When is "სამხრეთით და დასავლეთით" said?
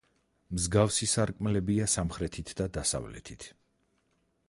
1.97-3.51